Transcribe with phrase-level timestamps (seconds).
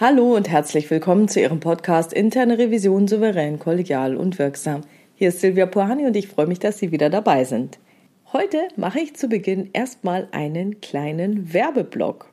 [0.00, 4.80] Hallo und herzlich willkommen zu Ihrem Podcast Interne Revision souverän, kollegial und wirksam.
[5.14, 7.78] Hier ist Silvia Puhani und ich freue mich, dass Sie wieder dabei sind.
[8.32, 12.26] Heute mache ich zu Beginn erstmal einen kleinen Werbeblock.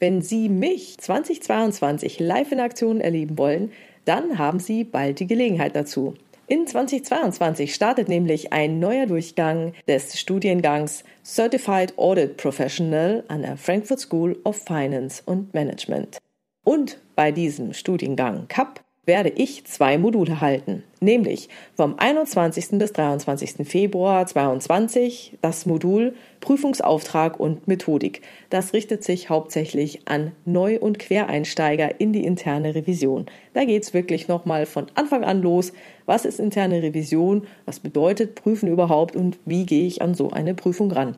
[0.00, 3.70] Wenn Sie mich 2022 live in Aktion erleben wollen,
[4.04, 6.14] dann haben Sie bald die Gelegenheit dazu.
[6.48, 14.00] In 2022 startet nämlich ein neuer Durchgang des Studiengangs Certified Audit Professional an der Frankfurt
[14.00, 16.18] School of Finance and Management.
[16.66, 22.70] Und bei diesem Studiengang CAP werde ich zwei Module halten, nämlich vom 21.
[22.70, 23.64] bis 23.
[23.64, 28.22] Februar 2022 das Modul Prüfungsauftrag und Methodik.
[28.50, 33.26] Das richtet sich hauptsächlich an Neu- und Quereinsteiger in die interne Revision.
[33.54, 35.72] Da geht es wirklich nochmal von Anfang an los.
[36.04, 37.46] Was ist interne Revision?
[37.64, 39.14] Was bedeutet Prüfen überhaupt?
[39.14, 41.16] Und wie gehe ich an so eine Prüfung ran?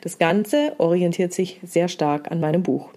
[0.00, 2.90] Das Ganze orientiert sich sehr stark an meinem Buch.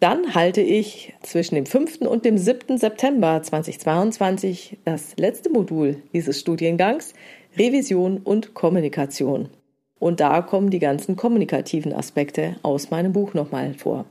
[0.00, 2.00] Dann halte ich zwischen dem 5.
[2.00, 2.78] und dem 7.
[2.78, 7.12] September 2022 das letzte Modul dieses Studiengangs
[7.58, 9.50] Revision und Kommunikation.
[9.98, 14.06] Und da kommen die ganzen kommunikativen Aspekte aus meinem Buch nochmal vor.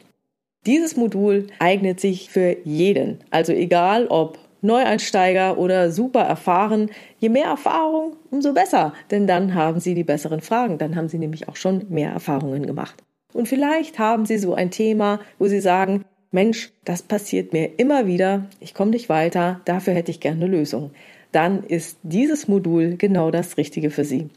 [0.68, 6.92] Dieses Modul eignet sich für jeden, also egal ob Neueinsteiger oder super erfahren.
[7.18, 11.18] Je mehr Erfahrung, umso besser, denn dann haben Sie die besseren Fragen, dann haben Sie
[11.18, 13.02] nämlich auch schon mehr Erfahrungen gemacht.
[13.34, 18.06] Und vielleicht haben Sie so ein Thema, wo Sie sagen, Mensch, das passiert mir immer
[18.06, 20.92] wieder, ich komme nicht weiter, dafür hätte ich gerne eine Lösung.
[21.32, 24.30] Dann ist dieses Modul genau das Richtige für Sie.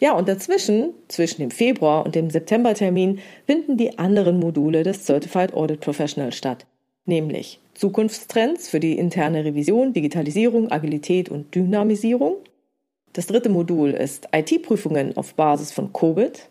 [0.00, 5.54] Ja, und dazwischen, zwischen dem Februar und dem Septembertermin, finden die anderen Module des Certified
[5.54, 6.66] Audit Professional statt,
[7.04, 12.36] nämlich Zukunftstrends für die interne Revision, Digitalisierung, Agilität und Dynamisierung.
[13.12, 16.48] Das dritte Modul ist IT-Prüfungen auf Basis von COBIT.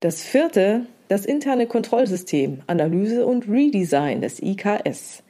[0.00, 5.22] Das vierte das interne Kontrollsystem, Analyse und Redesign des IKS.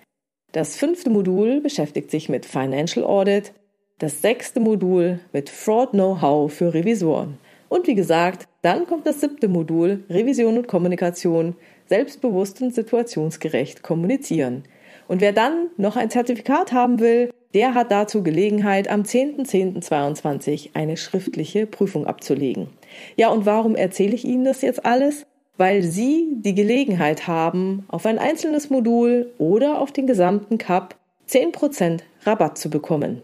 [0.53, 3.53] Das fünfte Modul beschäftigt sich mit Financial Audit,
[3.99, 7.39] das sechste Modul mit Fraud Know-how für Revisoren.
[7.69, 14.63] Und wie gesagt, dann kommt das siebte Modul Revision und Kommunikation, selbstbewusst und situationsgerecht kommunizieren.
[15.09, 20.97] Und wer dann noch ein Zertifikat haben will, der hat dazu Gelegenheit, am 10.10.22 eine
[20.97, 22.69] schriftliche Prüfung abzulegen.
[23.17, 25.27] Ja, und warum erzähle ich Ihnen das jetzt alles?
[25.61, 30.97] weil Sie die Gelegenheit haben, auf ein einzelnes Modul oder auf den gesamten Cup
[31.29, 33.21] 10% Rabatt zu bekommen.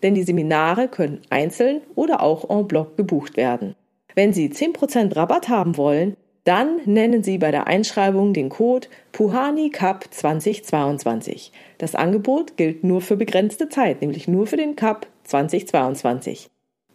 [0.00, 3.74] Denn die Seminare können einzeln oder auch en bloc gebucht werden.
[4.14, 9.70] Wenn Sie 10% Rabatt haben wollen, dann nennen Sie bei der Einschreibung den Code Puhani
[9.70, 11.50] Cup 2022.
[11.78, 16.48] Das Angebot gilt nur für begrenzte Zeit, nämlich nur für den Cup 2022.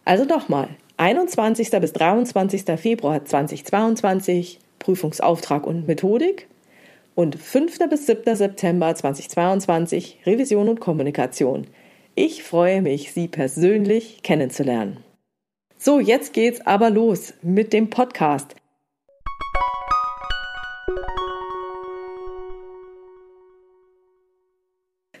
[0.06, 0.68] Also nochmal,
[0.98, 1.70] 21.
[1.72, 2.64] bis 23.
[2.80, 6.48] Februar 2022 Prüfungsauftrag und Methodik
[7.14, 7.80] und 5.
[7.90, 8.34] bis 7.
[8.34, 11.66] September 2022 Revision und Kommunikation.
[12.14, 15.04] Ich freue mich, Sie persönlich kennenzulernen.
[15.76, 18.56] So, jetzt geht's aber los mit dem Podcast.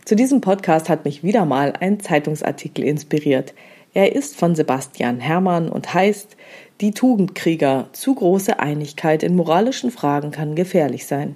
[0.06, 3.52] Zu diesem Podcast hat mich wieder mal ein Zeitungsartikel inspiriert.
[3.96, 6.36] Er ist von Sebastian Hermann und heißt
[6.82, 7.88] Die Tugendkrieger.
[7.92, 11.34] Zu große Einigkeit in moralischen Fragen kann gefährlich sein.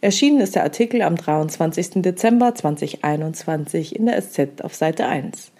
[0.00, 2.02] Erschienen ist der Artikel am 23.
[2.02, 5.52] Dezember 2021 in der SZ auf Seite 1.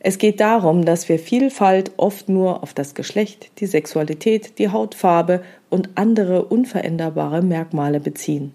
[0.00, 5.42] Es geht darum, dass wir Vielfalt oft nur auf das Geschlecht, die Sexualität, die Hautfarbe
[5.70, 8.52] und andere unveränderbare Merkmale beziehen,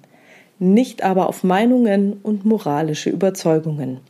[0.59, 4.01] nicht aber auf Meinungen und moralische Überzeugungen.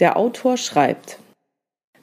[0.00, 1.18] Der Autor schreibt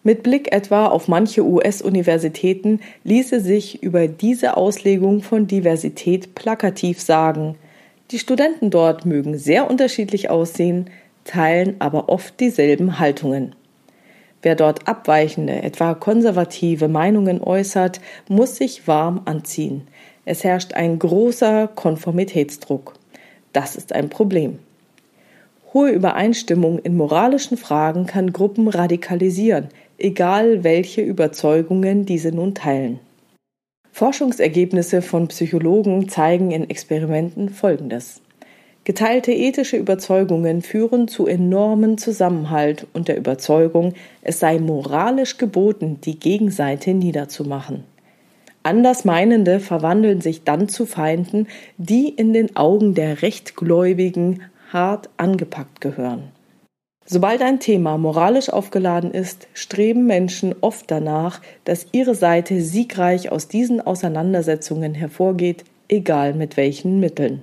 [0.03, 7.55] mit Blick etwa auf manche US-Universitäten ließe sich über diese Auslegung von Diversität plakativ sagen,
[8.11, 10.89] die Studenten dort mögen sehr unterschiedlich aussehen,
[11.25, 13.55] teilen aber oft dieselben Haltungen.
[14.41, 19.87] Wer dort abweichende, etwa konservative Meinungen äußert, muss sich warm anziehen.
[20.25, 22.93] Es herrscht ein großer Konformitätsdruck.
[23.51, 24.59] Das ist ein Problem.
[25.73, 29.67] Hohe Übereinstimmung in moralischen Fragen kann Gruppen radikalisieren,
[29.99, 32.99] egal welche Überzeugungen diese nun teilen.
[33.91, 38.21] Forschungsergebnisse von Psychologen zeigen in Experimenten Folgendes.
[38.85, 46.17] Geteilte ethische Überzeugungen führen zu enormen Zusammenhalt und der Überzeugung, es sei moralisch geboten, die
[46.17, 47.83] Gegenseite niederzumachen.
[48.63, 51.47] Andersmeinende verwandeln sich dann zu Feinden,
[51.77, 56.31] die in den Augen der Rechtgläubigen hart angepackt gehören.
[57.11, 63.47] Sobald ein Thema moralisch aufgeladen ist, streben Menschen oft danach, dass ihre Seite siegreich aus
[63.47, 67.41] diesen Auseinandersetzungen hervorgeht, egal mit welchen Mitteln.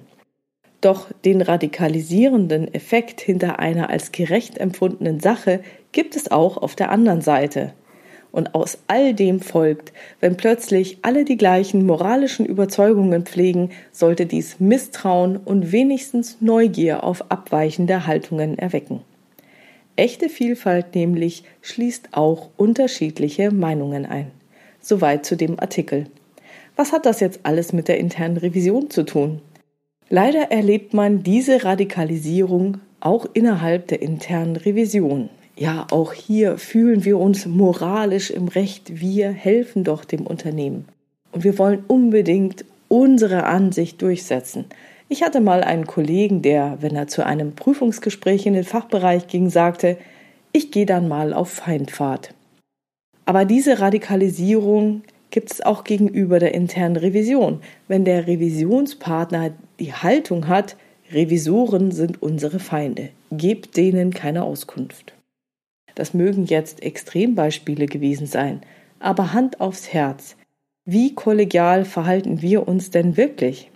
[0.81, 5.59] Doch den radikalisierenden Effekt hinter einer als gerecht empfundenen Sache
[5.91, 7.73] gibt es auch auf der anderen Seite.
[8.31, 14.61] Und aus all dem folgt, wenn plötzlich alle die gleichen moralischen Überzeugungen pflegen, sollte dies
[14.61, 19.01] Misstrauen und wenigstens Neugier auf abweichende Haltungen erwecken.
[19.97, 24.31] Echte Vielfalt nämlich schließt auch unterschiedliche Meinungen ein.
[24.81, 26.07] Soweit zu dem Artikel.
[26.77, 29.41] Was hat das jetzt alles mit der internen Revision zu tun?
[30.11, 35.31] Leider erlebt man diese Radikalisierung auch innerhalb der internen Revision.
[35.57, 39.01] Ja, auch hier fühlen wir uns moralisch im Recht.
[39.01, 40.85] Wir helfen doch dem Unternehmen.
[41.33, 44.67] Und wir wollen unbedingt unsere Ansicht durchsetzen.
[45.09, 49.51] Ich hatte mal einen Kollegen, der, wenn er zu einem Prüfungsgespräch in den Fachbereich ging,
[49.51, 49.99] sagte,
[50.53, 52.35] ich gehe dann mal auf Feindfahrt.
[53.25, 57.61] Aber diese Radikalisierung gibt es auch gegenüber der internen Revision.
[57.89, 60.77] Wenn der Revisionspartner die Haltung hat,
[61.13, 65.15] Revisoren sind unsere Feinde, gebt denen keine Auskunft.
[65.95, 68.61] Das mögen jetzt Extrembeispiele gewesen sein,
[68.99, 70.37] aber Hand aufs Herz.
[70.85, 73.71] Wie kollegial verhalten wir uns denn wirklich?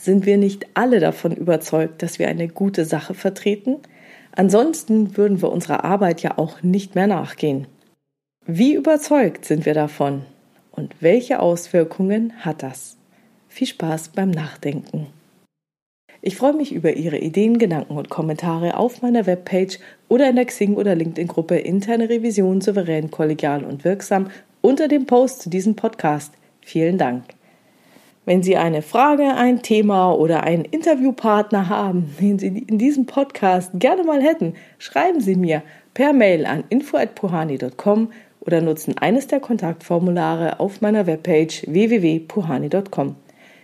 [0.00, 3.76] Sind wir nicht alle davon überzeugt, dass wir eine gute Sache vertreten?
[4.32, 7.66] Ansonsten würden wir unserer Arbeit ja auch nicht mehr nachgehen.
[8.46, 10.22] Wie überzeugt sind wir davon?
[10.70, 12.96] Und welche Auswirkungen hat das?
[13.48, 15.08] Viel Spaß beim Nachdenken.
[16.22, 20.46] Ich freue mich über Ihre Ideen, Gedanken und Kommentare auf meiner Webpage oder in der
[20.46, 24.30] Xing- oder LinkedIn-Gruppe Interne Revision souverän, kollegial und wirksam
[24.62, 26.32] unter dem Post zu diesem Podcast.
[26.62, 27.24] Vielen Dank.
[28.26, 33.70] Wenn Sie eine Frage, ein Thema oder einen Interviewpartner haben, den Sie in diesem Podcast
[33.74, 35.62] gerne mal hätten, schreiben Sie mir
[35.94, 43.16] per Mail an info@puhani.com oder nutzen eines der Kontaktformulare auf meiner Webpage www.puhani.com.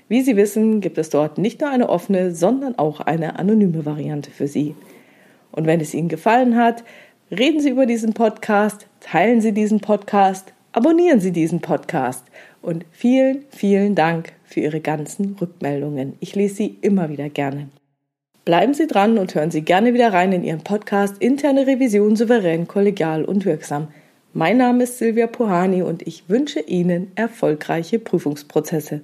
[0.08, 4.30] Wie Sie wissen, gibt es dort nicht nur eine offene, sondern auch eine anonyme Variante
[4.30, 4.74] für Sie.
[5.52, 6.82] Und wenn es Ihnen gefallen hat,
[7.30, 12.24] reden Sie über diesen Podcast, teilen Sie diesen Podcast, abonnieren Sie diesen Podcast
[12.62, 16.14] und vielen, vielen Dank für Ihre ganzen Rückmeldungen.
[16.20, 17.68] Ich lese sie immer wieder gerne.
[18.44, 22.68] Bleiben Sie dran und hören Sie gerne wieder rein in Ihren Podcast Interne Revision souverän,
[22.68, 23.88] kollegial und wirksam.
[24.32, 29.00] Mein Name ist Silvia Puhani und ich wünsche Ihnen erfolgreiche Prüfungsprozesse.